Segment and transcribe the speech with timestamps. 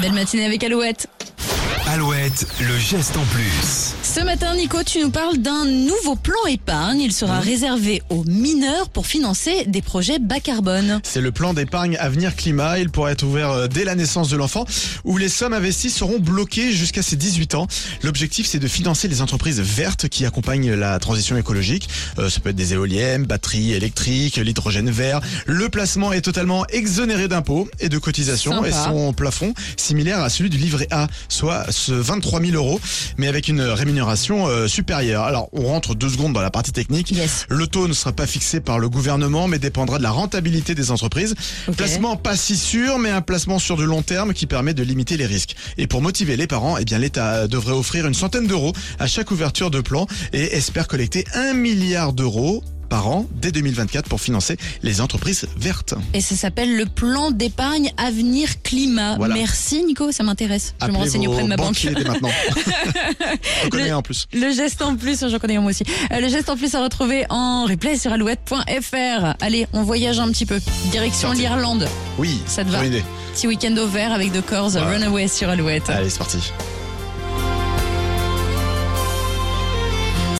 [0.00, 1.08] Belle matinée avec Alouette.
[1.92, 3.94] Alouette, le geste en plus.
[4.02, 7.00] Ce matin, Nico, tu nous parles d'un nouveau plan épargne.
[7.00, 11.00] Il sera réservé aux mineurs pour financer des projets bas carbone.
[11.02, 12.78] C'est le plan d'épargne Avenir Climat.
[12.78, 14.64] Il pourrait être ouvert euh, dès la naissance de l'enfant,
[15.04, 17.66] où les sommes investies seront bloquées jusqu'à ses 18 ans.
[18.02, 21.90] L'objectif, c'est de financer les entreprises vertes qui accompagnent la transition écologique.
[22.18, 25.20] Euh, ça peut être des éoliennes, batteries électriques, l'hydrogène vert.
[25.44, 28.68] Le placement est totalement exonéré d'impôts et de cotisations Sympa.
[28.68, 32.80] et son plafond similaire à celui du livret A, soit ce 23 000 euros,
[33.18, 35.24] mais avec une rémunération euh, supérieure.
[35.24, 37.10] Alors, on rentre deux secondes dans la partie technique.
[37.10, 37.46] Yes.
[37.48, 40.90] Le taux ne sera pas fixé par le gouvernement, mais dépendra de la rentabilité des
[40.90, 41.34] entreprises.
[41.68, 41.76] Ok.
[41.76, 45.16] Placement pas si sûr, mais un placement sur du long terme qui permet de limiter
[45.16, 45.56] les risques.
[45.76, 49.30] Et pour motiver les parents, eh bien l'État devrait offrir une centaine d'euros à chaque
[49.30, 54.58] ouverture de plan et espère collecter un milliard d'euros par an dès 2024 pour financer
[54.82, 55.94] les entreprises vertes.
[56.12, 59.16] Et ça s'appelle le plan d'épargne Avenir Climat.
[59.16, 59.34] Voilà.
[59.34, 60.74] Merci Nico, ça m'intéresse.
[60.78, 61.74] Je vais me vos auprès de ma banque.
[61.82, 62.28] dès maintenant.
[63.64, 64.26] On connaît Le- en plus.
[64.34, 65.84] Le geste en plus, j'en connais un moi aussi.
[66.12, 69.36] Euh, le geste en plus à retrouver en replay sur alouette.fr.
[69.40, 70.60] Allez, on voyage un petit peu.
[70.90, 71.88] Direction l'Irlande.
[72.18, 73.02] Oui, Ça te va idée.
[73.32, 74.82] Petit week-end au vert avec The Corrs, Ouais.
[74.96, 75.88] Runaway sur Alouette.
[75.88, 76.52] Allez, c'est parti.